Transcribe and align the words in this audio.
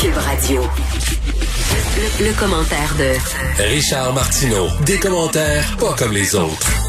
Radio. 0.00 0.62
Le 2.20 2.32
commentaire 2.38 2.94
de 2.96 3.64
Richard 3.64 4.14
Martineau. 4.14 4.68
Des 4.86 4.96
commentaires 5.00 5.76
pas 5.76 5.92
comme 5.94 6.12
les 6.12 6.36
autres. 6.36 6.87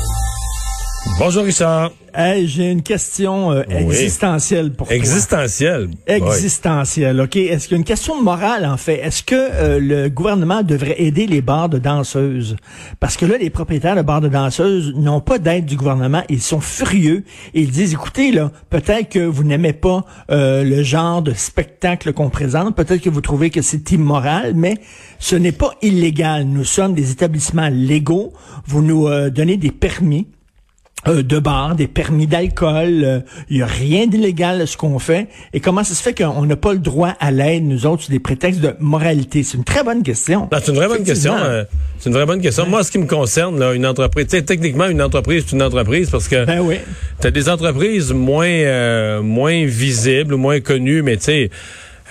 Bonjour 1.17 1.43
Richard. 1.43 1.91
Hey, 2.13 2.47
j'ai 2.47 2.71
une 2.71 2.81
question 2.81 3.51
euh, 3.51 3.63
existentielle 3.69 4.73
pour 4.73 4.87
toi. 4.87 4.95
Existentielle? 4.95 5.89
Existentielle, 6.07 7.21
OK? 7.21 7.37
Est-ce 7.37 7.67
qu'il 7.67 7.75
y 7.75 7.75
a 7.75 7.77
une 7.77 7.85
question 7.85 8.21
morale, 8.21 8.65
en 8.65 8.75
fait? 8.75 8.95
Est-ce 8.95 9.23
que 9.23 9.35
euh, 9.35 9.79
le 9.79 10.09
gouvernement 10.09 10.61
devrait 10.61 10.95
aider 11.01 11.25
les 11.25 11.41
bars 11.41 11.69
de 11.69 11.77
danseuses? 11.77 12.57
Parce 12.99 13.15
que 13.15 13.25
là, 13.25 13.37
les 13.37 13.49
propriétaires 13.49 13.95
de 13.95 14.01
bars 14.01 14.19
de 14.19 14.27
danseuses 14.27 14.93
n'ont 14.95 15.21
pas 15.21 15.39
d'aide 15.39 15.65
du 15.65 15.77
gouvernement. 15.77 16.23
Ils 16.27 16.41
sont 16.41 16.59
furieux. 16.59 17.23
Et 17.53 17.61
ils 17.61 17.71
disent, 17.71 17.93
écoutez, 17.93 18.31
là, 18.31 18.51
peut-être 18.69 19.09
que 19.09 19.19
vous 19.19 19.43
n'aimez 19.45 19.73
pas 19.73 20.03
euh, 20.31 20.63
le 20.63 20.83
genre 20.83 21.21
de 21.21 21.33
spectacle 21.33 22.11
qu'on 22.11 22.29
présente. 22.29 22.75
Peut-être 22.75 23.01
que 23.01 23.09
vous 23.09 23.21
trouvez 23.21 23.51
que 23.51 23.61
c'est 23.61 23.91
immoral, 23.91 24.53
mais 24.53 24.75
ce 25.19 25.37
n'est 25.37 25.53
pas 25.53 25.71
illégal. 25.81 26.45
Nous 26.45 26.65
sommes 26.65 26.93
des 26.93 27.11
établissements 27.11 27.69
légaux. 27.71 28.33
Vous 28.65 28.81
nous 28.81 29.07
donnez 29.29 29.57
des 29.57 29.71
permis 29.71 30.27
euh, 31.07 31.23
de 31.23 31.39
bar, 31.39 31.75
des 31.75 31.87
permis 31.87 32.27
d'alcool, 32.27 32.89
il 32.89 33.05
euh, 33.05 33.19
y 33.49 33.61
a 33.61 33.65
rien 33.65 34.05
d'illégal 34.05 34.61
à 34.61 34.67
ce 34.67 34.75
qu'on 34.75 34.99
fait. 34.99 35.27
Et 35.53 35.61
comment 35.61 35.83
ça 35.83 35.93
se 35.93 36.03
fait 36.03 36.13
qu'on 36.13 36.45
n'a 36.45 36.55
pas 36.57 36.73
le 36.73 36.79
droit 36.79 37.15
à 37.19 37.31
l'aide, 37.31 37.63
nous 37.63 37.85
autres, 37.85 38.03
sur 38.03 38.11
des 38.11 38.19
prétextes 38.19 38.59
de 38.59 38.75
moralité? 38.79 39.43
C'est 39.43 39.57
une 39.57 39.63
très 39.63 39.83
bonne 39.83 40.03
question. 40.03 40.49
C'est 40.51 40.67
une 40.67 40.75
vraie 40.75 40.89
bonne 40.89 41.05
question. 41.05 41.33
Euh, 41.37 41.63
c'est 41.99 42.09
une 42.09 42.15
vraie 42.15 42.25
bonne 42.25 42.41
question. 42.41 42.65
Moi, 42.67 42.83
ce 42.83 42.91
qui 42.91 42.97
me 42.97 43.07
concerne, 43.07 43.59
là, 43.59 43.73
une 43.73 43.85
entreprise, 43.85 44.27
techniquement, 44.27 44.87
une 44.87 45.01
entreprise, 45.01 45.45
c'est 45.47 45.55
une 45.55 45.63
entreprise 45.63 46.09
parce 46.09 46.27
que 46.27 46.45
ben 46.45 46.59
oui. 46.59 46.75
t'as 47.19 47.31
des 47.31 47.49
entreprises 47.49 48.11
moins 48.11 49.21
moins 49.21 49.65
visibles 49.65 50.33
ou 50.33 50.37
moins 50.37 50.59
connues, 50.59 51.01
mais 51.01 51.17
tu 51.17 51.23
sais 51.23 51.49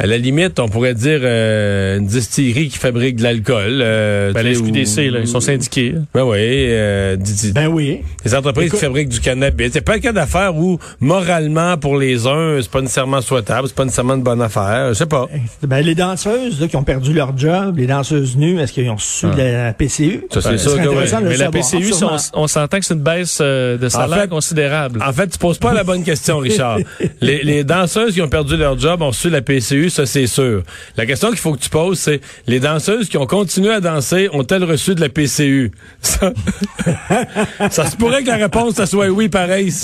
à 0.00 0.06
la 0.06 0.16
limite, 0.16 0.60
on 0.60 0.68
pourrait 0.68 0.94
dire 0.94 1.20
euh, 1.22 1.98
une 1.98 2.06
distillerie 2.06 2.68
qui 2.68 2.78
fabrique 2.78 3.16
de 3.16 3.24
l'alcool. 3.24 3.80
Euh, 3.82 4.32
ben, 4.32 4.42
les 4.42 4.54
SQDC, 4.54 5.10
là, 5.10 5.18
ils 5.18 5.26
sont 5.26 5.40
syndiqués. 5.40 5.94
Ben 6.14 6.22
oui. 6.22 6.36
Euh, 6.38 7.16
ben 7.52 7.66
oui. 7.66 8.02
Les 8.24 8.34
entreprises 8.34 8.70
qui 8.70 8.76
fabriquent 8.76 9.08
du 9.08 9.18
cannabis. 9.18 9.70
C'est 9.72 9.80
pas 9.80 9.94
un 9.94 9.98
cas 9.98 10.12
d'affaire 10.12 10.54
où, 10.56 10.78
moralement, 11.00 11.76
pour 11.78 11.96
les 11.96 12.28
uns, 12.28 12.58
c'est 12.62 12.70
pas 12.70 12.80
nécessairement 12.80 13.20
souhaitable, 13.20 13.66
c'est 13.66 13.74
pas 13.74 13.84
nécessairement 13.84 14.14
une 14.14 14.22
bonne 14.22 14.40
affaire. 14.40 14.90
Je 14.90 14.94
sais 14.94 15.06
pas. 15.06 15.26
Ben, 15.64 15.84
les 15.84 15.96
danseuses 15.96 16.60
là, 16.60 16.68
qui 16.68 16.76
ont 16.76 16.84
perdu 16.84 17.12
leur 17.12 17.36
job, 17.36 17.76
les 17.78 17.88
danseuses 17.88 18.36
nues, 18.36 18.60
est-ce 18.60 18.72
qu'ils 18.72 18.88
ont 18.90 18.96
reçu 18.96 19.26
ah. 19.26 19.36
la 19.36 19.72
PCU? 19.72 20.26
Ça, 20.30 20.40
c'est 20.40 20.58
sûr 20.58 20.80
que 20.80 20.88
oui. 20.88 21.04
Mais 21.24 21.36
la 21.36 21.50
PCU, 21.50 21.92
on, 22.34 22.46
s'entend 22.46 22.78
que 22.78 22.84
c'est 22.84 22.94
une 22.94 23.00
baisse 23.00 23.40
euh, 23.40 23.76
de 23.76 23.88
salaire 23.88 24.28
considérable. 24.28 25.02
En 25.04 25.12
fait, 25.12 25.26
tu 25.26 25.38
poses 25.38 25.58
pas 25.58 25.72
la 25.72 25.82
bonne 25.82 26.04
question, 26.04 26.38
Richard. 26.38 26.78
les, 27.20 27.42
les 27.42 27.64
danseuses 27.64 28.14
qui 28.14 28.22
ont 28.22 28.28
perdu 28.28 28.56
leur 28.56 28.78
job 28.78 29.02
ont 29.02 29.08
reçu 29.08 29.28
la 29.28 29.42
PCU 29.42 29.87
ça 29.90 30.06
c'est 30.06 30.26
sûr. 30.26 30.62
La 30.96 31.06
question 31.06 31.28
qu'il 31.28 31.38
faut 31.38 31.52
que 31.52 31.60
tu 31.60 31.70
poses, 31.70 31.98
c'est 31.98 32.20
les 32.46 32.60
danseuses 32.60 33.08
qui 33.08 33.16
ont 33.16 33.26
continué 33.26 33.70
à 33.70 33.80
danser 33.80 34.28
ont-elles 34.32 34.64
reçu 34.64 34.94
de 34.94 35.00
la 35.00 35.08
PCU? 35.08 35.72
Ça, 37.70 37.90
se 37.90 37.96
pourrait 37.96 38.22
que 38.22 38.28
la 38.28 38.36
réponse, 38.36 38.82
soit 38.84 39.08
oui, 39.08 39.28
pareil. 39.28 39.72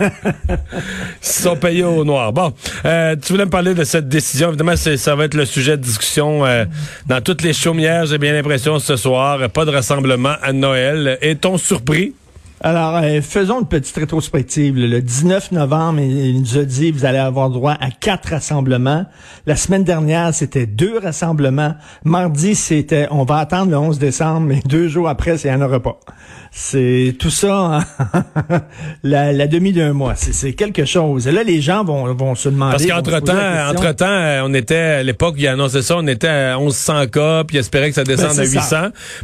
Ils 0.00 0.08
sont 1.20 1.56
payés 1.56 1.84
au 1.84 2.04
noir. 2.04 2.32
Bon, 2.32 2.52
euh, 2.84 3.16
tu 3.16 3.32
voulais 3.32 3.44
me 3.44 3.50
parler 3.50 3.74
de 3.74 3.84
cette 3.84 4.08
décision. 4.08 4.48
Évidemment, 4.48 4.76
ça 4.76 5.14
va 5.14 5.24
être 5.24 5.34
le 5.34 5.44
sujet 5.44 5.76
de 5.76 5.82
discussion 5.82 6.44
euh, 6.44 6.64
dans 7.06 7.20
toutes 7.20 7.42
les 7.42 7.52
chaumières, 7.52 8.06
j'ai 8.06 8.18
bien 8.18 8.32
l'impression, 8.32 8.78
ce 8.78 8.96
soir. 8.96 9.48
Pas 9.50 9.64
de 9.64 9.70
rassemblement 9.70 10.34
à 10.42 10.52
Noël. 10.52 11.18
Est-on 11.20 11.58
surpris? 11.58 12.14
Alors, 12.64 12.96
euh, 12.98 13.20
faisons 13.22 13.58
une 13.58 13.66
petite 13.66 13.96
rétrospective. 13.96 14.76
Le 14.76 15.02
19 15.02 15.50
novembre, 15.50 15.98
il 15.98 16.40
nous 16.40 16.58
a 16.58 16.62
dit, 16.62 16.92
vous 16.92 17.04
allez 17.04 17.18
avoir 17.18 17.50
droit 17.50 17.72
à 17.80 17.90
quatre 17.90 18.30
rassemblements. 18.30 19.04
La 19.46 19.56
semaine 19.56 19.82
dernière, 19.82 20.32
c'était 20.32 20.66
deux 20.66 20.96
rassemblements. 20.96 21.74
Mardi, 22.04 22.54
c'était, 22.54 23.08
on 23.10 23.24
va 23.24 23.38
attendre 23.38 23.72
le 23.72 23.78
11 23.78 23.98
décembre, 23.98 24.46
mais 24.46 24.60
deux 24.64 24.86
jours 24.86 25.08
après, 25.08 25.34
il 25.38 25.50
n'y 25.50 25.56
en 25.56 25.60
aura 25.60 25.80
pas. 25.80 25.98
C'est 26.52 27.16
tout 27.18 27.30
ça, 27.30 27.82
hein. 28.12 28.20
la, 29.02 29.46
demi 29.48 29.72
d'un 29.72 29.92
mois. 29.92 30.14
C'est 30.14 30.52
quelque 30.52 30.84
chose. 30.84 31.26
Et 31.26 31.32
là, 31.32 31.42
les 31.42 31.60
gens 31.62 31.82
vont, 31.82 32.12
vont 32.14 32.34
se 32.34 32.48
demander. 32.48 32.72
Parce 32.72 32.86
qu'entre-temps, 32.86 33.70
entre-temps, 33.70 34.06
euh, 34.06 34.42
on 34.44 34.54
était, 34.54 34.76
à 34.76 35.02
l'époque, 35.02 35.34
il 35.38 35.48
annonçait 35.48 35.82
ça, 35.82 35.96
on 35.96 36.06
était 36.06 36.28
à 36.28 36.58
1100 36.58 37.06
cas, 37.06 37.44
puis 37.44 37.56
il 37.56 37.60
espérait 37.60 37.88
que 37.88 37.94
ça 37.94 38.04
descende 38.04 38.36
ben, 38.36 38.42
à 38.42 38.46
800. 38.46 38.76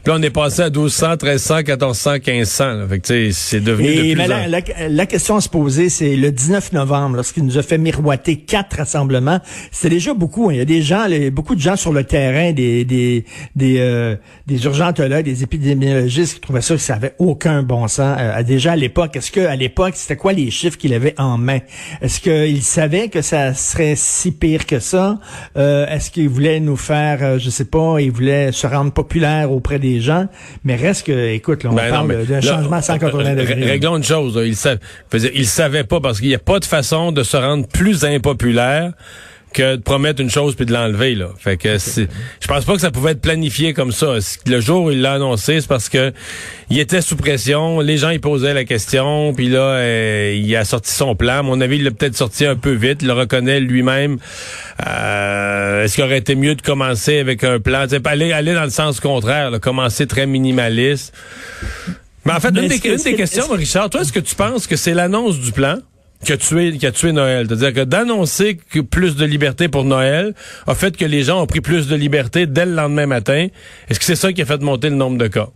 Puis 0.02 0.10
là, 0.10 0.14
on 0.18 0.22
est 0.22 0.30
passé 0.30 0.62
à 0.62 0.70
1200, 0.70 1.10
1300, 1.22 1.56
1400, 1.58 2.10
1500. 2.26 2.88
Fait 2.88 2.98
que, 2.98 3.27
c'est 3.32 3.60
devenu 3.60 3.88
de 3.88 4.14
plus 4.14 4.26
la, 4.26 4.88
la, 4.88 5.06
question 5.06 5.36
à 5.36 5.40
se 5.40 5.48
poser, 5.48 5.88
c'est 5.88 6.16
le 6.16 6.30
19 6.30 6.72
novembre, 6.72 7.16
lorsqu'il 7.16 7.44
nous 7.44 7.58
a 7.58 7.62
fait 7.62 7.78
miroiter 7.78 8.36
quatre 8.36 8.76
rassemblements. 8.76 9.40
C'était 9.70 9.96
déjà 9.96 10.14
beaucoup. 10.14 10.50
Hein. 10.50 10.54
Il 10.54 10.58
y 10.58 10.62
a 10.62 10.64
des 10.64 10.82
gens, 10.82 11.06
beaucoup 11.32 11.54
de 11.54 11.60
gens 11.60 11.76
sur 11.76 11.92
le 11.92 12.04
terrain, 12.04 12.52
des 12.52 12.84
des 12.84 13.24
des, 13.56 13.76
euh, 13.78 14.16
des 14.46 14.64
urgentologues, 14.64 15.24
des 15.24 15.42
épidémiologistes 15.42 16.34
qui 16.34 16.40
trouvaient 16.40 16.62
ça 16.62 16.74
que 16.74 16.80
ça 16.80 16.94
avait 16.94 17.14
aucun 17.18 17.62
bon 17.62 17.88
sens. 17.88 18.16
Euh, 18.18 18.42
déjà 18.42 18.72
à 18.72 18.76
l'époque, 18.76 19.16
est-ce 19.16 19.30
que 19.30 19.40
à 19.40 19.56
l'époque, 19.56 19.94
c'était 19.96 20.16
quoi 20.16 20.32
les 20.32 20.50
chiffres 20.50 20.76
qu'il 20.76 20.94
avait 20.94 21.14
en 21.18 21.38
main? 21.38 21.58
Est-ce 22.00 22.20
qu'il 22.20 22.62
savait 22.62 23.08
que 23.08 23.22
ça 23.22 23.54
serait 23.54 23.94
si 23.96 24.32
pire 24.32 24.66
que 24.66 24.78
ça? 24.78 25.18
Euh, 25.56 25.86
Est-ce 25.86 26.10
qu'il 26.10 26.28
voulait 26.28 26.60
nous 26.60 26.76
faire, 26.76 27.18
euh, 27.22 27.38
je 27.38 27.50
sais 27.50 27.64
pas, 27.64 28.00
il 28.00 28.10
voulait 28.10 28.52
se 28.52 28.66
rendre 28.66 28.92
populaire 28.92 29.52
auprès 29.52 29.78
des 29.78 30.00
gens? 30.00 30.26
Mais 30.64 30.76
reste 30.76 31.06
que, 31.06 31.32
écoute, 31.32 31.64
là, 31.64 31.70
on 31.72 31.74
ben 31.74 31.90
parle 31.90 32.26
d'un 32.26 32.40
changement 32.40 32.76
à 32.76 32.82
180 32.82 33.17
degrés. 33.22 33.64
Réglons 33.64 33.96
une 33.96 34.04
chose. 34.04 34.40
il, 34.44 34.56
savait, 34.56 34.80
il 35.34 35.46
savait 35.46 35.84
pas 35.84 36.00
parce 36.00 36.20
qu'il 36.20 36.28
n'y 36.28 36.34
a 36.34 36.40
pas 36.40 36.58
de 36.58 36.64
façon 36.64 37.12
de 37.12 37.22
se 37.22 37.36
rendre 37.36 37.66
plus 37.66 38.04
impopulaire 38.04 38.92
que 39.52 39.76
de 39.76 39.80
promettre 39.80 40.20
une 40.20 40.30
chose 40.30 40.54
puis 40.54 40.66
de 40.66 40.72
l'enlever 40.72 41.14
là. 41.14 41.28
Fait 41.38 41.56
que 41.56 41.76
je 41.78 42.46
pense 42.46 42.64
pas 42.64 42.74
que 42.74 42.80
ça 42.80 42.90
pouvait 42.90 43.12
être 43.12 43.20
planifié 43.20 43.72
comme 43.72 43.92
ça. 43.92 44.14
Le 44.46 44.60
jour 44.60 44.84
où 44.84 44.90
il 44.90 45.00
l'a 45.00 45.14
annoncé, 45.14 45.60
c'est 45.60 45.68
parce 45.68 45.88
que 45.88 46.12
il 46.70 46.78
était 46.78 47.00
sous 47.00 47.16
pression, 47.16 47.80
les 47.80 47.96
gens 47.96 48.10
y 48.10 48.18
posaient 48.18 48.54
la 48.54 48.64
question, 48.64 49.32
puis 49.34 49.48
là 49.48 49.60
euh, 49.60 50.34
il 50.36 50.54
a 50.56 50.64
sorti 50.64 50.92
son 50.92 51.14
plan. 51.14 51.38
À 51.38 51.42
mon 51.42 51.60
avis, 51.60 51.76
il 51.76 51.84
l'a 51.84 51.90
peut-être 51.90 52.16
sorti 52.16 52.44
un 52.44 52.56
peu 52.56 52.72
vite, 52.72 52.98
il 53.02 53.08
le 53.08 53.14
reconnaît 53.14 53.60
lui-même. 53.60 54.18
Euh, 54.86 55.84
est-ce 55.84 55.94
qu'il 55.94 56.04
aurait 56.04 56.18
été 56.18 56.34
mieux 56.34 56.54
de 56.54 56.62
commencer 56.62 57.18
avec 57.18 57.44
un 57.44 57.58
plan, 57.58 57.86
aller 58.04 58.32
aller 58.32 58.54
dans 58.54 58.64
le 58.64 58.70
sens 58.70 59.00
contraire, 59.00 59.52
commencer 59.60 60.06
très 60.06 60.26
minimaliste. 60.26 61.14
Mais 62.28 62.34
en 62.34 62.40
fait, 62.40 62.48
une, 62.48 62.68
des, 62.68 62.76
une 62.76 62.96
des 62.96 63.14
questions, 63.14 63.46
Richard, 63.48 63.88
toi, 63.88 64.02
est-ce 64.02 64.12
que 64.12 64.20
tu 64.20 64.34
penses 64.34 64.66
que 64.66 64.76
c'est 64.76 64.92
l'annonce 64.92 65.40
du 65.40 65.50
plan? 65.50 65.78
qui 66.24 66.32
a 66.32 66.36
tué, 66.36 66.76
qui 66.76 66.86
a 66.86 66.92
tué 66.92 67.12
Noël? 67.12 67.46
C'est-à-dire 67.48 67.72
que 67.72 67.84
d'annoncer 67.88 68.56
que 68.56 68.80
plus 68.80 69.16
de 69.16 69.24
liberté 69.24 69.68
pour 69.68 69.84
Noël 69.84 70.34
a 70.66 70.74
fait 70.74 70.94
que 70.96 71.04
les 71.04 71.22
gens 71.22 71.40
ont 71.40 71.46
pris 71.46 71.60
plus 71.60 71.86
de 71.86 71.94
liberté 71.94 72.46
dès 72.46 72.66
le 72.66 72.72
lendemain 72.72 73.06
matin. 73.06 73.46
Est-ce 73.88 73.98
que 73.98 74.04
c'est 74.04 74.16
ça 74.16 74.32
qui 74.32 74.42
a 74.42 74.44
fait 74.44 74.60
monter 74.60 74.90
le 74.90 74.96
nombre 74.96 75.16
de 75.16 75.28
cas? 75.28 75.48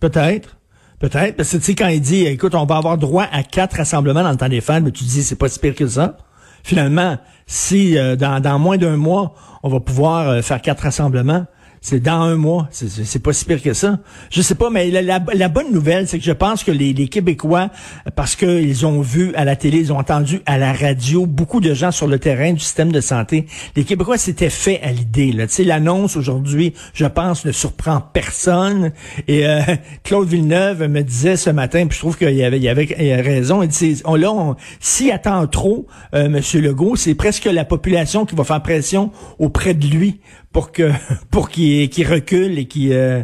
Peut-être. 0.00 0.56
Peut-être. 0.98 1.36
Parce 1.36 1.52
que 1.52 1.56
tu 1.58 1.62
sais, 1.62 1.74
quand 1.74 1.88
il 1.88 2.00
dit, 2.00 2.26
écoute, 2.26 2.54
on 2.54 2.66
va 2.66 2.76
avoir 2.76 2.98
droit 2.98 3.26
à 3.30 3.42
quatre 3.42 3.76
rassemblements 3.76 4.24
dans 4.24 4.32
le 4.32 4.36
temps 4.36 4.48
des 4.48 4.60
fêtes, 4.60 4.82
mais 4.82 4.90
tu 4.90 5.04
dis, 5.04 5.22
c'est 5.22 5.36
pas 5.36 5.48
si 5.48 5.58
pire 5.58 5.74
que 5.74 5.86
ça. 5.86 6.18
Finalement, 6.64 7.16
si 7.46 7.96
euh, 7.96 8.16
dans, 8.16 8.40
dans 8.40 8.58
moins 8.58 8.76
d'un 8.76 8.96
mois, 8.96 9.34
on 9.62 9.68
va 9.68 9.80
pouvoir 9.80 10.28
euh, 10.28 10.42
faire 10.42 10.60
quatre 10.60 10.80
rassemblements, 10.82 11.46
c'est 11.80 12.00
dans 12.00 12.22
un 12.22 12.36
mois. 12.36 12.68
C'est 12.70 13.22
pas 13.22 13.32
si 13.32 13.44
pire 13.44 13.62
que 13.62 13.72
ça. 13.72 13.98
Je 14.30 14.42
sais 14.42 14.54
pas, 14.54 14.70
mais 14.70 14.90
la, 14.90 15.48
bonne 15.48 15.72
nouvelle, 15.72 16.08
c'est 16.08 16.18
que 16.18 16.24
je 16.24 16.32
pense 16.32 16.64
que 16.64 16.70
les, 16.70 17.08
Québécois, 17.08 17.70
parce 18.16 18.36
qu'ils 18.36 18.86
ont 18.86 19.00
vu 19.00 19.34
à 19.34 19.44
la 19.44 19.56
télé, 19.56 19.78
ils 19.78 19.92
ont 19.92 19.98
entendu 19.98 20.40
à 20.46 20.58
la 20.58 20.72
radio 20.72 21.26
beaucoup 21.26 21.60
de 21.60 21.74
gens 21.74 21.90
sur 21.90 22.06
le 22.06 22.18
terrain 22.18 22.52
du 22.52 22.60
système 22.60 22.92
de 22.92 23.00
santé. 23.00 23.46
Les 23.76 23.84
Québécois 23.84 24.18
s'étaient 24.18 24.50
fait 24.50 24.80
à 24.82 24.92
l'idée. 24.92 25.34
L'annonce 25.64 26.16
aujourd'hui, 26.16 26.74
je 26.94 27.06
pense, 27.06 27.44
ne 27.44 27.52
surprend 27.52 28.00
personne. 28.00 28.92
Et 29.26 29.46
euh, 29.46 29.60
Claude 30.04 30.28
Villeneuve 30.28 30.88
me 30.88 31.02
disait 31.02 31.36
ce 31.36 31.50
matin, 31.50 31.86
puis 31.86 31.96
je 31.96 32.00
trouve 32.00 32.16
qu'il 32.16 32.44
avait, 32.44 33.20
raison. 33.22 33.62
Il 33.62 33.68
dit, 33.68 34.02
on, 34.04 34.14
là, 34.14 34.54
s'il 34.80 35.10
attend 35.10 35.46
trop, 35.46 35.86
euh, 36.14 36.28
Monsieur 36.28 36.60
Legault, 36.60 36.96
c'est 36.96 37.14
presque 37.14 37.44
la 37.46 37.64
population 37.64 38.26
qui 38.26 38.34
va 38.34 38.44
faire 38.44 38.62
pression 38.62 39.10
auprès 39.38 39.74
de 39.74 39.86
lui 39.86 40.20
pour 40.52 40.72
que 40.72 40.90
pour 41.30 41.50
qu'il 41.50 41.88
qui 41.88 42.04
recule 42.04 42.58
et 42.58 42.66
qui 42.66 42.92
euh, 42.92 43.22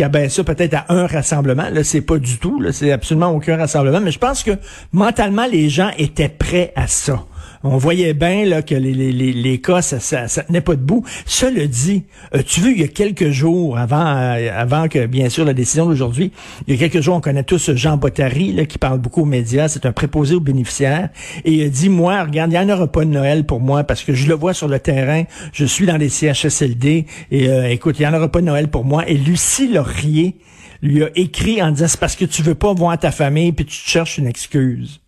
abaisse 0.00 0.34
ça 0.34 0.44
peut-être 0.44 0.74
à 0.74 0.86
un 0.88 1.06
rassemblement. 1.06 1.68
Là, 1.70 1.84
c'est 1.84 2.00
pas 2.00 2.18
du 2.18 2.38
tout. 2.38 2.60
Là, 2.60 2.72
c'est 2.72 2.92
absolument 2.92 3.30
aucun 3.30 3.56
rassemblement. 3.56 4.00
Mais 4.00 4.10
je 4.12 4.18
pense 4.18 4.42
que 4.42 4.52
mentalement, 4.92 5.46
les 5.46 5.68
gens 5.68 5.90
étaient 5.98 6.28
prêts 6.28 6.72
à 6.76 6.86
ça 6.86 7.24
on 7.62 7.76
voyait 7.76 8.14
bien 8.14 8.44
là, 8.44 8.62
que 8.62 8.74
les, 8.74 8.92
les, 8.92 9.12
les, 9.12 9.60
cas, 9.60 9.82
ça, 9.82 10.00
ça, 10.00 10.28
ça, 10.28 10.42
tenait 10.42 10.60
pas 10.60 10.74
debout. 10.74 11.04
Cela 11.24 11.66
dit, 11.66 12.04
euh, 12.34 12.42
tu 12.44 12.60
veux, 12.60 12.72
il 12.72 12.80
y 12.80 12.84
a 12.84 12.88
quelques 12.88 13.30
jours, 13.30 13.78
avant, 13.78 14.04
euh, 14.06 14.50
avant 14.54 14.88
que, 14.88 15.06
bien 15.06 15.28
sûr, 15.28 15.44
la 15.44 15.54
décision 15.54 15.86
d'aujourd'hui, 15.86 16.32
il 16.66 16.74
y 16.74 16.76
a 16.76 16.88
quelques 16.88 17.02
jours, 17.02 17.16
on 17.16 17.20
connaît 17.20 17.44
tous 17.44 17.74
Jean 17.74 17.96
Bottary, 17.96 18.52
là, 18.52 18.66
qui 18.66 18.78
parle 18.78 18.98
beaucoup 18.98 19.22
aux 19.22 19.26
médias, 19.26 19.68
c'est 19.68 19.86
un 19.86 19.92
préposé 19.92 20.34
aux 20.34 20.40
bénéficiaires, 20.40 21.08
et 21.44 21.52
il 21.52 21.70
dit, 21.70 21.88
moi, 21.88 22.22
regarde, 22.22 22.52
il 22.52 22.58
n'y 22.58 22.70
en 22.70 22.74
aura 22.74 22.86
pas 22.86 23.04
de 23.04 23.10
Noël 23.10 23.44
pour 23.44 23.60
moi, 23.60 23.84
parce 23.84 24.02
que 24.02 24.12
je 24.12 24.28
le 24.28 24.34
vois 24.34 24.54
sur 24.54 24.68
le 24.68 24.78
terrain, 24.78 25.24
je 25.52 25.64
suis 25.64 25.86
dans 25.86 25.96
les 25.96 26.08
CHSLD, 26.08 27.06
et 27.30 27.48
euh, 27.48 27.70
écoute, 27.70 27.98
il 27.98 28.02
n'y 28.02 28.08
en 28.08 28.14
aura 28.14 28.28
pas 28.28 28.40
de 28.40 28.46
Noël 28.46 28.68
pour 28.68 28.84
moi. 28.84 29.08
Et 29.08 29.14
Lucie 29.14 29.68
Laurier 29.68 30.36
lui 30.82 31.04
a 31.04 31.10
écrit 31.14 31.62
en 31.62 31.70
disant, 31.70 31.88
c'est 31.88 32.00
parce 32.00 32.16
que 32.16 32.24
tu 32.24 32.42
veux 32.42 32.54
pas 32.54 32.72
voir 32.74 32.98
ta 32.98 33.10
famille, 33.10 33.52
puis 33.52 33.64
tu 33.64 33.82
te 33.82 33.88
cherches 33.88 34.18
une 34.18 34.26
excuse. 34.26 35.00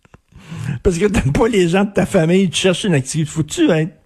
Parce 0.83 0.97
que 0.97 1.05
t'aimes 1.05 1.33
pas 1.33 1.47
les 1.47 1.67
gens 1.67 1.83
de 1.83 1.91
ta 1.91 2.05
famille, 2.05 2.49
tu 2.49 2.57
cherches 2.57 2.83
une 2.83 2.93
activité. 2.93 3.29
Faut-tu 3.29 3.69
être 3.71 3.98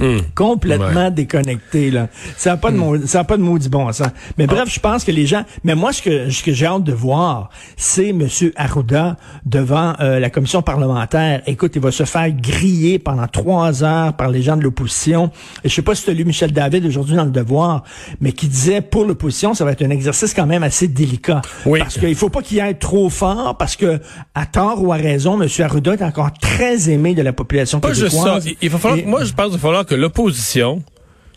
Hum. 0.00 0.20
complètement 0.34 1.10
déconnecté 1.10 1.90
là. 1.92 2.08
Ça 2.36 2.50
n'a 2.50 2.56
pas 2.56 2.70
de 2.72 2.76
Hmm. 2.76 2.80
mot, 2.80 3.06
ça 3.06 3.20
a 3.20 3.24
pas 3.24 3.36
de 3.36 3.42
maudit 3.42 3.68
bon 3.68 3.90
sens. 3.92 4.08
Mais 4.36 4.44
Ah. 4.48 4.52
bref, 4.54 4.72
je 4.72 4.80
pense 4.80 5.04
que 5.04 5.10
les 5.12 5.24
gens. 5.26 5.44
Mais 5.64 5.74
moi, 5.76 5.92
ce 5.92 6.02
que 6.02 6.30
ce 6.30 6.42
que 6.42 6.52
j'ai 6.52 6.66
hâte 6.66 6.82
de 6.84 6.92
voir, 6.92 7.50
c'est 7.76 8.12
Monsieur 8.12 8.52
Arruda 8.56 9.16
devant 9.44 9.94
euh, 10.00 10.18
la 10.18 10.30
commission 10.30 10.62
parlementaire. 10.62 11.42
Écoute, 11.46 11.72
il 11.76 11.82
va 11.82 11.90
se 11.92 12.04
faire 12.04 12.30
griller 12.30 12.98
pendant 12.98 13.26
trois 13.28 13.82
heures 13.84 14.12
par 14.14 14.28
les 14.30 14.42
gens 14.42 14.56
de 14.56 14.62
l'opposition. 14.62 15.30
Et 15.62 15.68
je 15.68 15.74
sais 15.74 15.82
pas 15.82 15.94
si 15.94 16.04
tu 16.04 16.10
as 16.10 16.14
lu 16.14 16.24
Michel 16.24 16.52
David 16.52 16.84
aujourd'hui 16.84 17.14
dans 17.16 17.24
le 17.24 17.30
Devoir, 17.30 17.84
mais 18.20 18.32
qui 18.32 18.46
disait 18.48 18.80
pour 18.80 19.04
l'opposition, 19.04 19.54
ça 19.54 19.64
va 19.64 19.72
être 19.72 19.82
un 19.82 19.90
exercice 19.90 20.34
quand 20.34 20.46
même 20.46 20.64
assez 20.64 20.88
délicat. 20.88 21.40
Oui. 21.66 21.78
Parce 21.78 21.98
qu'il 21.98 22.14
faut 22.16 22.30
pas 22.30 22.42
qu'il 22.42 22.60
aille 22.60 22.78
trop 22.78 23.10
fort, 23.10 23.56
parce 23.56 23.76
que 23.76 24.00
à 24.34 24.44
tort 24.46 24.82
ou 24.82 24.92
à 24.92 24.96
raison, 24.96 25.36
Monsieur 25.36 25.64
Arruda 25.64 25.94
est 25.94 26.02
encore 26.02 26.32
très 26.40 26.90
aimé 26.90 27.14
de 27.14 27.22
la 27.22 27.32
population 27.32 27.78
Pas 27.80 27.92
juste 27.92 28.08
ça. 28.10 28.16
québécoise. 28.40 28.48
Il- 28.60 28.70
va 28.70 28.78
falloir, 28.78 28.98
Et- 29.00 29.04
moi, 29.06 29.24
je 29.24 29.32
pense 29.32 29.50
qu'il 29.50 29.58
falloir 29.68 29.86
que 29.86 29.94
l'opposition 29.94 30.82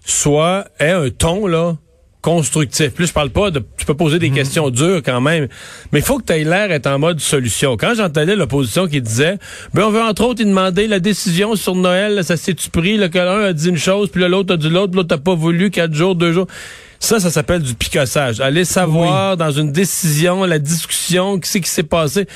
soit, 0.05 0.65
ait 0.79 0.91
un 0.91 1.09
ton, 1.09 1.47
là, 1.47 1.75
constructif. 2.21 2.93
Plus 2.93 3.07
je 3.07 3.13
parle 3.13 3.31
pas 3.31 3.51
de, 3.51 3.63
tu 3.77 3.85
peux 3.85 3.95
poser 3.95 4.19
des 4.19 4.29
questions 4.29 4.69
dures 4.69 5.01
quand 5.03 5.21
même, 5.21 5.47
mais 5.91 5.99
il 5.99 6.05
faut 6.05 6.19
que 6.19 6.25
tu 6.25 6.33
aies 6.33 6.43
l'air 6.43 6.69
d'être 6.69 6.87
en 6.87 6.99
mode 6.99 7.19
solution. 7.19 7.77
Quand 7.77 7.93
j'entendais 7.95 8.35
l'opposition 8.35 8.87
qui 8.87 9.01
disait, 9.01 9.37
ben, 9.73 9.83
on 9.83 9.89
veut 9.89 10.01
entre 10.01 10.23
autres 10.23 10.41
y 10.41 10.45
demander 10.45 10.87
la 10.87 10.99
décision 10.99 11.55
sur 11.55 11.75
Noël, 11.75 12.15
là, 12.15 12.23
ça 12.23 12.37
s'est-tu 12.37 12.69
pris, 12.69 12.97
là, 12.97 13.09
que 13.09 13.17
l'un 13.17 13.41
a 13.41 13.53
dit 13.53 13.69
une 13.69 13.77
chose, 13.77 14.09
puis 14.09 14.21
l'autre 14.27 14.53
a 14.53 14.57
dit 14.57 14.69
l'autre, 14.69 14.91
puis 14.91 14.97
l'autre 14.97 15.15
n'a 15.15 15.21
pas 15.21 15.35
voulu, 15.35 15.71
quatre 15.71 15.93
jours, 15.93 16.15
deux 16.15 16.31
jours. 16.31 16.47
Ça, 17.01 17.19
ça 17.19 17.31
s'appelle 17.31 17.63
du 17.63 17.73
picossage. 17.73 18.39
Aller 18.39 18.63
savoir 18.63 19.35
dans 19.35 19.49
une 19.49 19.71
décision, 19.71 20.45
la 20.45 20.59
discussion, 20.59 21.39
qu'est-ce 21.39 21.57
qui 21.57 21.69
s'est 21.69 21.81
passé. 21.81 22.27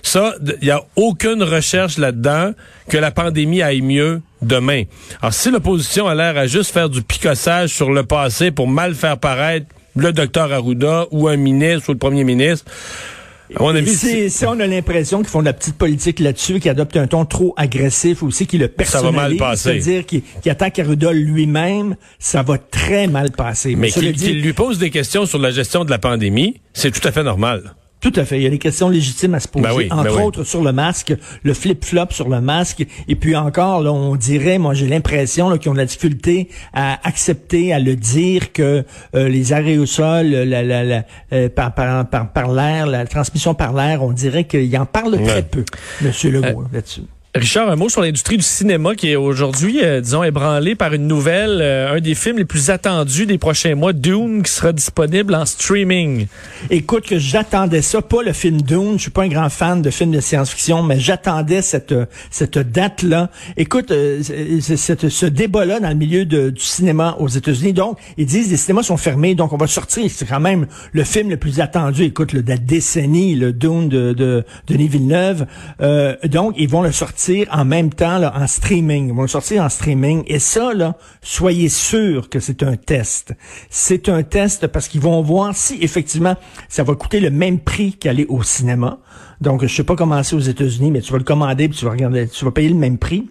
Ça, 0.00 0.36
il 0.62 0.68
y 0.68 0.70
a 0.70 0.80
aucune 0.94 1.42
recherche 1.42 1.98
là-dedans 1.98 2.52
que 2.88 2.96
la 2.96 3.10
pandémie 3.10 3.62
aille 3.62 3.82
mieux 3.82 4.22
demain. 4.40 4.84
Alors, 5.20 5.34
si 5.34 5.50
l'opposition 5.50 6.06
a 6.06 6.14
l'air 6.14 6.38
à 6.38 6.46
juste 6.46 6.72
faire 6.72 6.88
du 6.88 7.02
picossage 7.02 7.70
sur 7.70 7.90
le 7.90 8.04
passé 8.04 8.52
pour 8.52 8.68
mal 8.68 8.94
faire 8.94 9.18
paraître 9.18 9.66
le 9.96 10.12
docteur 10.12 10.52
Arruda 10.52 11.06
ou 11.10 11.26
un 11.26 11.36
ministre 11.36 11.90
ou 11.90 11.92
le 11.92 11.98
premier 11.98 12.22
ministre, 12.22 12.70
à 13.56 13.62
mon 13.62 13.74
Et 13.74 13.78
avis, 13.78 13.94
si, 13.94 14.30
si 14.30 14.46
on 14.46 14.58
a 14.60 14.66
l'impression 14.66 15.18
qu'ils 15.18 15.28
font 15.28 15.40
de 15.40 15.46
la 15.46 15.52
petite 15.52 15.76
politique 15.76 16.20
là-dessus, 16.20 16.60
qu'ils 16.60 16.70
adoptent 16.70 16.96
un 16.96 17.06
ton 17.06 17.24
trop 17.24 17.54
agressif 17.56 18.22
aussi, 18.22 18.46
qu'ils 18.46 18.60
le 18.60 18.68
personnalisent, 18.68 19.40
c'est-à-dire 19.56 20.06
qu'ils 20.06 20.22
attaquent 20.46 20.78
Arruda 20.78 21.12
lui-même, 21.12 21.96
ça 22.18 22.42
va 22.42 22.58
très 22.58 23.06
mal 23.06 23.30
passer. 23.30 23.76
mais 23.76 23.90
cela 23.90 24.12
qu'il 24.12 24.20
qu'il 24.20 24.42
lui 24.42 24.52
pose 24.52 24.78
des 24.78 24.90
questions 24.90 25.26
sur 25.26 25.38
la 25.38 25.50
gestion 25.50 25.84
de 25.84 25.90
la 25.90 25.98
pandémie, 25.98 26.60
c'est 26.72 26.90
tout 26.90 27.06
à 27.06 27.12
fait 27.12 27.22
normal. 27.22 27.74
Tout 28.02 28.12
à 28.16 28.24
fait. 28.24 28.36
Il 28.38 28.42
y 28.42 28.46
a 28.46 28.50
des 28.50 28.58
questions 28.58 28.88
légitimes 28.90 29.32
à 29.34 29.40
se 29.40 29.46
poser. 29.48 29.64
Ben 29.64 29.72
oui, 29.74 29.86
ben 29.88 29.96
Entre 29.98 30.16
oui. 30.16 30.22
autres 30.24 30.44
sur 30.44 30.62
le 30.62 30.72
masque, 30.72 31.14
le 31.44 31.54
flip-flop 31.54 32.06
sur 32.10 32.28
le 32.28 32.40
masque. 32.40 32.84
Et 33.08 33.14
puis 33.14 33.36
encore, 33.36 33.80
là, 33.80 33.92
on 33.92 34.16
dirait, 34.16 34.58
moi 34.58 34.74
j'ai 34.74 34.88
l'impression 34.88 35.48
là, 35.48 35.56
qu'ils 35.56 35.70
ont 35.70 35.74
de 35.74 35.78
la 35.78 35.84
difficulté 35.86 36.48
à 36.74 36.98
accepter, 37.06 37.72
à 37.72 37.78
le 37.78 37.94
dire 37.96 38.52
que 38.52 38.84
euh, 39.14 39.28
les 39.28 39.52
aérosols, 39.52 40.26
la, 40.32 40.62
la, 40.64 40.82
la, 40.84 41.04
euh, 41.32 41.48
par, 41.48 41.72
par, 41.74 42.08
par, 42.10 42.32
par 42.32 42.52
l'air, 42.52 42.86
la 42.88 43.06
transmission 43.06 43.54
par 43.54 43.72
l'air, 43.72 44.02
on 44.02 44.10
dirait 44.12 44.44
qu'il 44.44 44.76
en 44.76 44.84
parle 44.86 45.14
Ouais. 45.14 45.24
très 45.24 45.42
peu, 45.44 45.64
Monsieur 46.00 46.30
Legault, 46.32 46.62
Euh, 46.62 46.66
là-dessus. 46.74 47.02
Richard, 47.34 47.70
un 47.70 47.76
mot 47.76 47.88
sur 47.88 48.02
l'industrie 48.02 48.36
du 48.36 48.42
cinéma 48.42 48.94
qui 48.94 49.08
est 49.10 49.16
aujourd'hui, 49.16 49.78
euh, 49.82 50.02
disons, 50.02 50.22
ébranlée 50.22 50.74
par 50.74 50.92
une 50.92 51.06
nouvelle, 51.06 51.60
euh, 51.62 51.96
un 51.96 51.98
des 51.98 52.14
films 52.14 52.36
les 52.36 52.44
plus 52.44 52.68
attendus 52.68 53.24
des 53.24 53.38
prochains 53.38 53.74
mois, 53.74 53.94
Dune, 53.94 54.42
qui 54.42 54.52
sera 54.52 54.74
disponible 54.74 55.34
en 55.34 55.46
streaming. 55.46 56.26
Écoute, 56.68 57.06
que 57.06 57.18
j'attendais 57.18 57.80
ça, 57.80 58.02
pas 58.02 58.22
le 58.22 58.34
film 58.34 58.60
Dune, 58.60 58.96
je 58.98 59.04
suis 59.04 59.10
pas 59.10 59.22
un 59.22 59.28
grand 59.28 59.48
fan 59.48 59.80
de 59.80 59.88
films 59.88 60.10
de 60.10 60.20
science-fiction, 60.20 60.82
mais 60.82 61.00
j'attendais 61.00 61.62
cette 61.62 61.94
cette 62.30 62.58
date-là. 62.58 63.30
Écoute, 63.56 63.92
euh, 63.92 64.20
ce 64.22 65.24
débat-là 65.24 65.80
dans 65.80 65.88
le 65.88 65.94
milieu 65.94 66.26
de- 66.26 66.50
du 66.50 66.60
cinéma 66.60 67.16
aux 67.18 67.28
États-Unis, 67.28 67.72
donc 67.72 67.96
ils 68.18 68.26
disent 68.26 68.50
les 68.50 68.58
cinémas 68.58 68.82
sont 68.82 68.98
fermés, 68.98 69.34
donc 69.34 69.54
on 69.54 69.56
va 69.56 69.66
sortir. 69.68 70.04
C'est 70.14 70.26
quand 70.28 70.38
même 70.38 70.66
le 70.92 71.02
film 71.02 71.30
le 71.30 71.38
plus 71.38 71.60
attendu. 71.60 72.02
Écoute, 72.02 72.34
le, 72.34 72.42
de 72.42 72.50
la 72.50 72.58
décennie, 72.58 73.36
le 73.36 73.54
Dune 73.54 73.88
de, 73.88 74.12
de 74.12 74.44
Denis 74.66 74.88
Villeneuve. 74.88 75.46
Euh, 75.80 76.14
donc 76.26 76.56
ils 76.58 76.68
vont 76.68 76.82
le 76.82 76.92
sortir 76.92 77.21
en 77.50 77.64
même 77.64 77.92
temps 77.92 78.18
là, 78.18 78.32
en 78.36 78.46
streaming. 78.46 79.08
Ils 79.08 79.14
vont 79.14 79.22
le 79.22 79.28
sortir 79.28 79.62
en 79.62 79.68
streaming. 79.68 80.24
Et 80.26 80.38
ça, 80.38 80.72
là, 80.74 80.96
soyez 81.22 81.68
sûr 81.68 82.28
que 82.28 82.40
c'est 82.40 82.62
un 82.62 82.76
test. 82.76 83.34
C'est 83.70 84.08
un 84.08 84.22
test 84.22 84.66
parce 84.66 84.88
qu'ils 84.88 85.00
vont 85.00 85.22
voir 85.22 85.54
si 85.54 85.78
effectivement 85.80 86.36
ça 86.68 86.82
va 86.82 86.94
coûter 86.94 87.20
le 87.20 87.30
même 87.30 87.58
prix 87.58 87.92
qu'aller 87.94 88.26
au 88.28 88.42
cinéma. 88.42 88.98
Donc, 89.40 89.64
je 89.64 89.74
sais 89.74 89.84
pas 89.84 89.96
comment 89.96 90.22
c'est 90.22 90.36
aux 90.36 90.40
États-Unis, 90.40 90.90
mais 90.90 91.00
tu 91.00 91.12
vas 91.12 91.18
le 91.18 91.24
commander 91.24 91.68
puis 91.68 91.78
tu 91.78 91.84
vas 91.84 91.90
regarder, 91.90 92.28
tu 92.28 92.44
vas 92.44 92.50
payer 92.52 92.68
le 92.68 92.76
même 92.76 92.98
prix. 92.98 93.28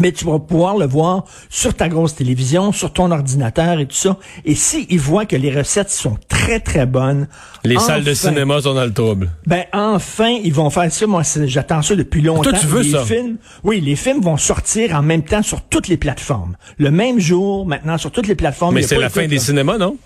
Mais 0.00 0.12
tu 0.12 0.24
vas 0.24 0.38
pouvoir 0.38 0.76
le 0.76 0.86
voir 0.86 1.24
sur 1.48 1.74
ta 1.74 1.88
grosse 1.88 2.16
télévision, 2.16 2.72
sur 2.72 2.92
ton 2.92 3.10
ordinateur 3.10 3.78
et 3.78 3.86
tout 3.86 3.94
ça. 3.94 4.16
Et 4.44 4.54
si 4.54 4.86
ils 4.90 4.98
voient 5.00 5.24
que 5.24 5.36
les 5.36 5.52
recettes 5.54 5.90
sont 5.90 6.18
très 6.28 6.58
très 6.60 6.84
bonnes, 6.86 7.28
Les 7.64 7.78
salles 7.78 8.04
de 8.04 8.12
cinéma 8.14 8.60
sont 8.60 8.74
dans 8.74 8.84
le 8.84 8.92
trouble. 8.92 9.30
ben 9.46 9.64
enfin, 9.72 10.30
ils 10.42 10.52
vont 10.52 10.70
faire 10.70 10.92
ça. 10.92 11.06
Moi, 11.06 11.22
j'attends 11.46 11.82
ça 11.82 11.94
depuis 11.94 12.22
longtemps. 12.22 12.50
Toi, 12.50 12.58
tu 12.58 12.66
veux 12.66 12.82
les 12.82 12.90
ça? 12.90 13.04
Films, 13.04 13.36
oui, 13.62 13.80
les 13.80 13.96
films 13.96 14.20
vont 14.20 14.36
sortir 14.36 14.94
en 14.96 15.02
même 15.02 15.22
temps 15.22 15.42
sur 15.42 15.60
toutes 15.62 15.88
les 15.88 15.96
plateformes. 15.96 16.56
Le 16.78 16.90
même 16.90 17.20
jour, 17.20 17.64
maintenant, 17.66 17.96
sur 17.98 18.10
toutes 18.10 18.26
les 18.26 18.34
plateformes. 18.34 18.74
Mais 18.74 18.82
c'est 18.82 18.98
la 18.98 19.10
fin 19.10 19.26
des 19.26 19.38
cinémas, 19.38 19.78
non? 19.78 19.96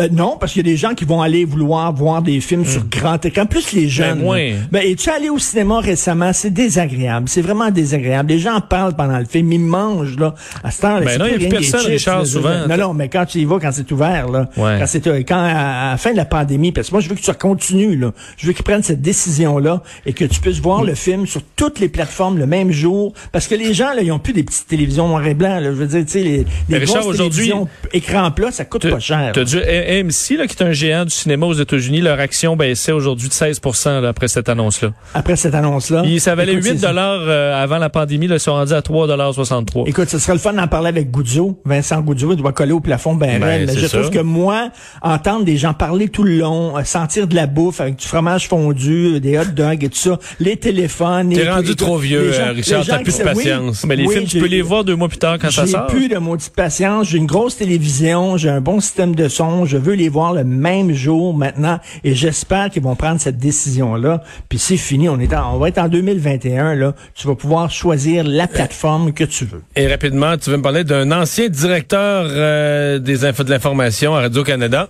Euh, 0.00 0.08
non, 0.12 0.36
parce 0.38 0.52
qu'il 0.52 0.64
y 0.66 0.68
a 0.68 0.72
des 0.72 0.76
gens 0.76 0.94
qui 0.94 1.04
vont 1.04 1.20
aller 1.22 1.44
vouloir 1.44 1.92
voir 1.92 2.22
des 2.22 2.40
films 2.40 2.64
sur 2.64 2.84
grand 2.86 3.24
écran. 3.24 3.46
Plus 3.46 3.72
les 3.72 3.88
jeunes. 3.88 4.18
Ben, 4.18 4.24
moins. 4.24 4.38
là. 4.50 4.56
Ben, 4.70 4.82
es-tu 4.86 5.10
allé 5.10 5.28
au 5.28 5.38
cinéma 5.38 5.80
récemment? 5.80 6.32
C'est 6.32 6.50
désagréable. 6.52 7.28
C'est 7.28 7.42
vraiment 7.42 7.70
désagréable. 7.70 8.30
Les 8.30 8.38
gens 8.38 8.60
parlent 8.60 8.94
pendant 8.94 9.18
le 9.18 9.24
film. 9.24 9.52
Ils 9.52 9.58
mangent, 9.60 10.16
là. 10.18 10.34
À 10.62 10.70
ce 10.70 10.80
temps-là, 10.82 11.04
Ben 11.04 11.18
non, 11.18 11.24
il 11.26 11.32
y 11.32 11.34
a 11.34 11.38
plus 11.38 11.48
personne, 11.48 11.86
Richard, 11.86 12.26
souvent. 12.26 12.66
Non, 12.68 12.76
non, 12.76 12.94
mais 12.94 13.08
quand 13.08 13.24
tu 13.26 13.38
y 13.38 13.44
vas, 13.44 13.58
quand 13.60 13.72
c'est 13.72 13.90
ouvert, 13.90 14.28
là. 14.28 14.48
Ouais. 14.56 14.76
Quand 14.78 14.86
c'est, 14.86 15.06
euh, 15.06 15.22
quand, 15.26 15.36
à, 15.38 15.88
à 15.88 15.90
la 15.92 15.96
fin 15.96 16.12
de 16.12 16.16
la 16.16 16.24
pandémie, 16.24 16.70
parce 16.72 16.88
que 16.88 16.94
moi, 16.94 17.00
je 17.00 17.08
veux 17.08 17.14
que 17.14 17.20
tu 17.20 17.32
continues, 17.32 17.96
là. 17.96 18.12
Je 18.36 18.46
veux 18.46 18.52
qu'ils 18.52 18.64
prennent 18.64 18.82
cette 18.82 19.02
décision-là 19.02 19.82
et 20.06 20.12
que 20.12 20.24
tu 20.24 20.40
puisses 20.40 20.60
voir 20.60 20.84
le 20.84 20.94
film 20.94 21.26
sur 21.26 21.42
toutes 21.56 21.80
les 21.80 21.88
plateformes 21.88 22.38
le 22.38 22.46
même 22.46 22.70
jour. 22.70 23.12
Parce 23.32 23.46
que 23.48 23.54
les 23.54 23.74
gens, 23.74 23.92
là, 23.94 24.02
ils 24.02 24.12
ont 24.12 24.18
plus 24.18 24.32
des 24.32 24.42
petites 24.44 24.66
télévisions 24.68 25.08
noir 25.08 25.26
et 25.26 25.34
blanc, 25.34 25.56
là. 25.60 25.64
Je 25.64 25.68
veux 25.70 25.86
dire, 25.86 26.04
tu 26.04 26.12
sais, 26.12 26.22
les, 26.22 26.46
les 26.68 26.78
Richard, 26.78 27.02
grosses 27.02 27.06
aujourd'hui, 27.14 27.42
télévisions 27.48 27.68
écran 27.92 28.30
plat, 28.30 28.50
ça 28.52 28.64
coûte 28.64 28.88
pas 28.88 28.98
cher. 29.00 29.32
T'as 29.34 29.44
dû, 29.44 29.58
A- 29.58 29.87
AMC, 29.88 30.36
là, 30.36 30.46
qui 30.46 30.56
est 30.56 30.62
un 30.62 30.72
géant 30.72 31.04
du 31.04 31.10
cinéma 31.10 31.46
aux 31.46 31.54
États-Unis, 31.54 32.00
leur 32.00 32.20
action 32.20 32.56
baissait 32.56 32.92
aujourd'hui 32.92 33.28
de 33.28 33.32
16 33.32 33.60
là, 33.86 34.08
après 34.08 34.28
cette 34.28 34.48
annonce-là. 34.48 34.92
Après 35.14 35.36
cette 35.36 35.54
annonce-là? 35.54 36.02
Ça 36.18 36.34
valait 36.34 36.52
Écoute, 36.52 36.64
8 36.64 36.78
c'est- 36.78 36.86
dollars 36.86 37.20
euh, 37.22 37.62
avant 37.62 37.78
la 37.78 37.88
pandémie, 37.88 38.26
là, 38.26 38.36
ils 38.36 38.40
sont 38.40 38.52
rendus 38.52 38.72
à 38.74 38.80
3,63 38.82 39.84
Écoute, 39.88 40.08
ce 40.08 40.18
serait 40.18 40.34
le 40.34 40.38
fun 40.38 40.52
d'en 40.52 40.66
parler 40.66 40.88
avec 40.88 41.10
Goudzo. 41.10 41.60
Vincent 41.64 42.00
Goudzo, 42.00 42.32
il 42.32 42.36
doit 42.36 42.52
coller 42.52 42.72
au 42.72 42.80
plafond 42.80 43.14
ben, 43.14 43.40
Ben, 43.40 43.44
raide. 43.44 43.72
Je 43.76 43.86
ça. 43.86 43.98
trouve 43.98 44.10
que 44.10 44.18
moi, 44.18 44.70
entendre 45.02 45.44
des 45.44 45.56
gens 45.56 45.72
parler 45.74 46.08
tout 46.08 46.22
le 46.24 46.36
long, 46.36 46.76
euh, 46.76 46.84
sentir 46.84 47.26
de 47.26 47.34
la 47.34 47.46
bouffe 47.46 47.80
avec 47.80 47.96
du 47.96 48.06
fromage 48.06 48.48
fondu, 48.48 49.20
des 49.20 49.38
hot 49.38 49.44
dogs 49.56 49.84
et 49.84 49.88
tout 49.88 49.96
ça, 49.98 50.18
les 50.40 50.56
téléphones... 50.56 51.32
T'es 51.32 51.48
rendu 51.48 51.74
trop 51.76 51.96
vieux, 51.98 52.32
gens- 52.32 52.52
Richard, 52.54 52.84
t'as 52.86 52.98
plus 52.98 53.16
de 53.16 53.22
oui, 53.22 53.24
patience. 53.24 53.84
Mais 53.86 53.96
les 53.96 54.06
oui, 54.06 54.14
films, 54.14 54.26
tu 54.26 54.32
j'ai- 54.32 54.40
peux 54.40 54.46
les 54.46 54.62
voir 54.62 54.84
deux 54.84 54.96
mois 54.96 55.08
plus 55.08 55.18
tard 55.18 55.38
quand 55.40 55.50
ça 55.50 55.64
J'ai 55.64 55.72
sort. 55.72 55.86
plus 55.86 56.08
de 56.08 56.18
maudite 56.18 56.52
patience. 56.54 57.08
J'ai 57.08 57.18
une 57.18 57.26
grosse 57.26 57.56
télévision, 57.56 58.36
j'ai 58.36 58.50
un 58.50 58.60
bon 58.60 58.80
système 58.80 59.14
de 59.14 59.28
son. 59.28 59.64
Je 59.64 59.77
veux 59.78 59.94
les 59.94 60.08
voir 60.08 60.32
le 60.34 60.44
même 60.44 60.92
jour 60.92 61.34
maintenant, 61.36 61.78
et 62.04 62.14
j'espère 62.14 62.70
qu'ils 62.70 62.82
vont 62.82 62.96
prendre 62.96 63.20
cette 63.20 63.38
décision-là. 63.38 64.22
Puis 64.48 64.58
c'est 64.58 64.76
fini, 64.76 65.08
on 65.08 65.18
est 65.20 65.32
en- 65.34 65.54
on 65.54 65.58
va 65.58 65.68
être 65.68 65.78
en 65.78 65.88
2021 65.88 66.74
là. 66.74 66.94
Tu 67.14 67.26
vas 67.26 67.34
pouvoir 67.34 67.70
choisir 67.70 68.24
la 68.24 68.46
plateforme 68.46 69.12
que 69.12 69.24
tu 69.24 69.44
veux. 69.44 69.62
Et 69.76 69.86
rapidement, 69.88 70.36
tu 70.36 70.50
veux 70.50 70.56
me 70.56 70.62
parler 70.62 70.84
d'un 70.84 71.10
ancien 71.12 71.48
directeur 71.48 72.26
euh, 72.28 72.98
des 72.98 73.24
infos 73.24 73.44
de 73.44 73.50
l'information 73.50 74.14
à 74.14 74.20
Radio-Canada? 74.22 74.88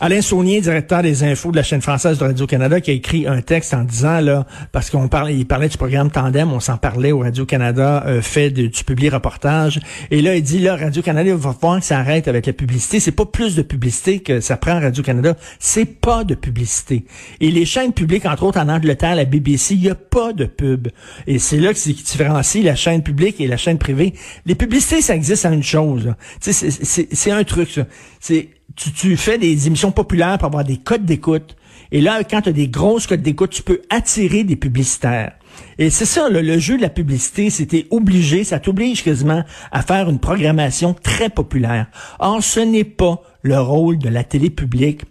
Alain 0.00 0.20
Saunier, 0.22 0.60
directeur 0.60 1.02
des 1.02 1.24
infos 1.24 1.50
de 1.50 1.56
la 1.56 1.64
chaîne 1.64 1.82
française 1.82 2.18
de 2.18 2.24
Radio-Canada, 2.24 2.80
qui 2.80 2.92
a 2.92 2.94
écrit 2.94 3.26
un 3.26 3.40
texte 3.42 3.74
en 3.74 3.82
disant, 3.82 4.20
là, 4.20 4.46
parce 4.70 4.90
qu'on 4.90 5.08
parlait, 5.08 5.34
il 5.36 5.44
parlait 5.44 5.68
du 5.68 5.76
programme 5.76 6.08
Tandem, 6.12 6.52
on 6.52 6.60
s'en 6.60 6.76
parlait 6.76 7.10
au 7.10 7.18
Radio-Canada, 7.18 8.04
euh, 8.06 8.22
fait 8.22 8.50
du 8.50 8.70
public 8.84 9.12
reportage. 9.12 9.80
Et 10.12 10.22
là, 10.22 10.36
il 10.36 10.42
dit, 10.44 10.60
là, 10.60 10.76
Radio-Canada 10.76 11.34
va 11.34 11.56
voir 11.60 11.80
que 11.80 11.84
ça 11.84 11.98
arrête 11.98 12.28
avec 12.28 12.46
la 12.46 12.52
publicité. 12.52 13.00
C'est 13.00 13.10
pas 13.10 13.26
plus 13.26 13.56
de 13.56 13.62
publicité 13.62 14.20
que 14.20 14.40
ça 14.40 14.56
prend 14.56 14.78
Radio-Canada. 14.80 15.36
C'est 15.58 15.84
pas 16.00 16.22
de 16.22 16.36
publicité. 16.36 17.04
Et 17.40 17.50
les 17.50 17.64
chaînes 17.64 17.92
publiques, 17.92 18.24
entre 18.24 18.44
autres 18.44 18.60
en 18.60 18.68
Angleterre, 18.68 19.16
la 19.16 19.24
BBC, 19.24 19.74
il 19.74 19.82
y 19.82 19.90
a 19.90 19.96
pas 19.96 20.32
de 20.32 20.44
pub. 20.44 20.88
Et 21.26 21.40
c'est 21.40 21.58
là 21.58 21.72
que 21.72 21.78
c'est 21.78 21.92
qui 21.92 22.04
différencie 22.04 22.64
la 22.64 22.76
chaîne 22.76 23.02
publique 23.02 23.40
et 23.40 23.48
la 23.48 23.56
chaîne 23.56 23.78
privée. 23.78 24.14
Les 24.46 24.54
publicités, 24.54 25.02
ça 25.02 25.16
existe 25.16 25.44
à 25.44 25.50
une 25.50 25.64
chose. 25.64 26.14
c'est- 26.40 27.30
un 27.32 27.44
truc. 27.44 27.80
C'est 28.20 28.48
tu, 28.76 29.16
fais 29.16 29.38
des 29.38 29.66
émissions 29.66 29.90
populaires 29.90 30.38
pour 30.38 30.46
avoir 30.46 30.64
des 30.64 30.76
codes 30.76 31.04
d'écoute. 31.04 31.56
Et 31.90 32.00
là, 32.00 32.22
quand 32.22 32.42
tu 32.42 32.48
as 32.50 32.52
des 32.52 32.68
grosses 32.68 33.06
codes 33.06 33.22
d'écoute, 33.22 33.50
tu 33.50 33.62
peux 33.62 33.80
attirer 33.90 34.44
des 34.44 34.56
publicitaires. 34.56 35.32
Et 35.78 35.90
c'est 35.90 36.04
ça, 36.04 36.28
le 36.28 36.58
jeu 36.58 36.76
de 36.76 36.82
la 36.82 36.90
publicité, 36.90 37.50
c'était 37.50 37.86
obligé, 37.90 38.44
ça 38.44 38.60
t'oblige 38.60 39.02
quasiment 39.02 39.42
à 39.72 39.82
faire 39.82 40.08
une 40.08 40.20
programmation 40.20 40.94
très 40.94 41.30
populaire. 41.30 41.86
Or, 42.20 42.42
ce 42.42 42.60
n'est 42.60 42.84
pas 42.84 43.22
le 43.42 43.58
rôle 43.58 43.98
de 43.98 44.08
la 44.08 44.22
télé 44.22 44.50
publique 44.50 45.02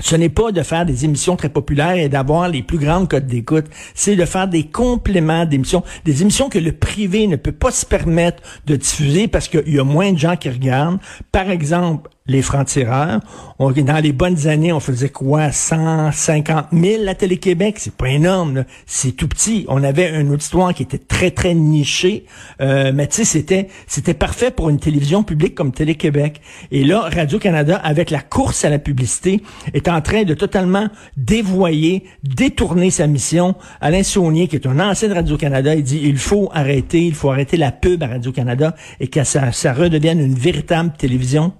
ce 0.00 0.16
n'est 0.16 0.28
pas 0.28 0.52
de 0.52 0.62
faire 0.62 0.86
des 0.86 1.04
émissions 1.04 1.36
très 1.36 1.48
populaires 1.48 1.96
et 1.96 2.08
d'avoir 2.08 2.48
les 2.48 2.62
plus 2.62 2.78
grandes 2.78 3.08
cotes 3.08 3.26
d'écoute. 3.26 3.66
C'est 3.94 4.16
de 4.16 4.24
faire 4.24 4.48
des 4.48 4.64
compléments 4.64 5.44
d'émissions, 5.44 5.82
des 6.04 6.22
émissions 6.22 6.48
que 6.48 6.58
le 6.58 6.72
privé 6.72 7.26
ne 7.26 7.36
peut 7.36 7.52
pas 7.52 7.70
se 7.70 7.84
permettre 7.84 8.42
de 8.66 8.76
diffuser 8.76 9.28
parce 9.28 9.48
qu'il 9.48 9.68
y 9.68 9.78
a 9.78 9.84
moins 9.84 10.12
de 10.12 10.18
gens 10.18 10.36
qui 10.36 10.50
regardent. 10.50 10.98
Par 11.32 11.50
exemple, 11.50 12.10
les 12.28 12.42
francs-tireurs. 12.42 13.20
dans 13.58 14.02
les 14.02 14.12
bonnes 14.12 14.46
années, 14.46 14.72
on 14.72 14.80
faisait 14.80 15.08
quoi? 15.08 15.50
150 15.50 16.66
000 16.72 17.08
à 17.08 17.14
Télé-Québec? 17.14 17.76
C'est 17.78 17.94
pas 17.94 18.10
énorme, 18.10 18.64
c'est 18.86 19.12
tout 19.12 19.26
petit. 19.26 19.64
On 19.68 19.82
avait 19.82 20.10
un 20.10 20.30
auditoire 20.30 20.74
qui 20.74 20.82
était 20.82 20.98
très, 20.98 21.30
très 21.30 21.54
niché. 21.54 22.26
Euh, 22.60 22.92
mais 22.94 23.06
tu 23.06 23.16
sais, 23.16 23.24
c'était, 23.24 23.68
c'était 23.86 24.14
parfait 24.14 24.50
pour 24.50 24.68
une 24.68 24.78
télévision 24.78 25.22
publique 25.22 25.54
comme 25.54 25.72
Télé-Québec. 25.72 26.40
Et 26.70 26.84
là, 26.84 27.08
Radio-Canada, 27.12 27.80
avec 27.82 28.10
la 28.10 28.20
course 28.20 28.64
à 28.64 28.70
la 28.70 28.78
publicité, 28.78 29.42
est 29.72 29.88
en 29.88 30.00
train 30.02 30.24
de 30.24 30.34
totalement 30.34 30.88
dévoyer, 31.16 32.04
détourner 32.22 32.90
sa 32.90 33.06
mission. 33.06 33.54
Alain 33.80 34.02
Saunier, 34.02 34.48
qui 34.48 34.56
est 34.56 34.66
un 34.66 34.78
ancien 34.80 35.08
de 35.08 35.14
Radio-Canada, 35.14 35.74
il 35.74 35.82
dit, 35.82 36.00
il 36.04 36.18
faut 36.18 36.50
arrêter, 36.52 37.06
il 37.06 37.14
faut 37.14 37.30
arrêter 37.30 37.56
la 37.56 37.72
pub 37.72 38.02
à 38.02 38.08
Radio-Canada 38.08 38.74
et 39.00 39.08
que 39.08 39.24
ça, 39.24 39.50
ça 39.52 39.72
redevienne 39.72 40.20
une 40.20 40.34
véritable 40.34 40.92
télévision 40.98 41.52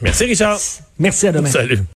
Merci 0.00 0.24
Richard. 0.24 0.58
Merci 0.98 1.26
à 1.28 1.32
demain. 1.32 1.48
Salut. 1.48 1.78